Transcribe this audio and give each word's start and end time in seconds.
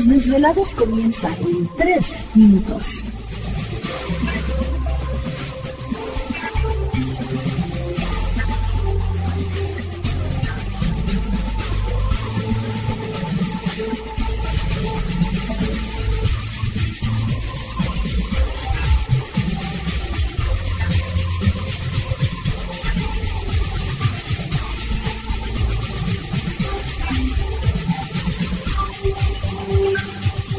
Los 0.00 0.08
desvelados 0.08 0.74
comienzan 0.76 1.34
en 1.40 1.68
3 1.76 2.04
minutos. 2.34 3.09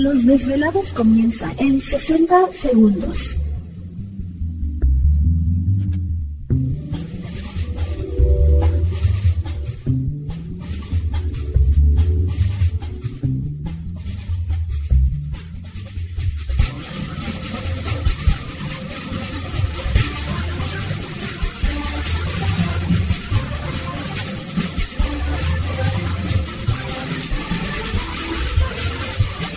Los 0.00 0.24
desvelados 0.24 0.94
comienzan 0.94 1.52
en 1.58 1.78
60 1.78 2.52
segundos. 2.54 3.36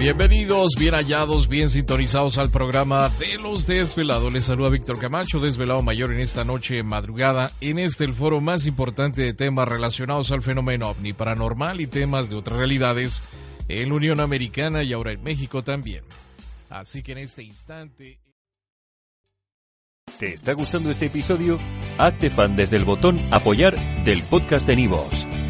Bienvenidos, 0.00 0.76
bien 0.78 0.94
hallados, 0.94 1.46
bien 1.46 1.68
sintonizados 1.68 2.38
al 2.38 2.48
programa 2.48 3.10
de 3.18 3.36
los 3.36 3.66
desvelados. 3.66 4.32
Les 4.32 4.46
saluda 4.46 4.70
Víctor 4.70 4.98
Camacho, 4.98 5.40
desvelado 5.40 5.82
mayor 5.82 6.10
en 6.10 6.20
esta 6.20 6.42
noche 6.42 6.82
madrugada, 6.82 7.52
en 7.60 7.78
este 7.78 8.04
el 8.04 8.14
foro 8.14 8.40
más 8.40 8.64
importante 8.64 9.20
de 9.20 9.34
temas 9.34 9.68
relacionados 9.68 10.30
al 10.30 10.40
fenómeno 10.40 10.88
ovni 10.88 11.12
paranormal 11.12 11.82
y 11.82 11.86
temas 11.86 12.30
de 12.30 12.36
otras 12.36 12.56
realidades 12.56 13.22
en 13.68 13.90
la 13.90 13.94
Unión 13.94 14.20
Americana 14.20 14.82
y 14.82 14.94
ahora 14.94 15.12
en 15.12 15.22
México 15.22 15.62
también. 15.62 16.02
Así 16.70 17.02
que 17.02 17.12
en 17.12 17.18
este 17.18 17.42
instante... 17.42 18.20
¿Te 20.18 20.32
está 20.32 20.54
gustando 20.54 20.90
este 20.90 21.06
episodio? 21.06 21.58
Hazte 21.98 22.30
fan 22.30 22.56
desde 22.56 22.78
el 22.78 22.86
botón 22.86 23.20
apoyar 23.34 23.78
del 24.02 24.22
podcast 24.22 24.66
de 24.66 24.76
Nivos. 24.76 25.26